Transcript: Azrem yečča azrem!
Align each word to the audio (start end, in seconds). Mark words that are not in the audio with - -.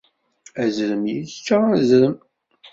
Azrem 0.63 1.03
yečča 1.13 1.57
azrem! 1.75 2.15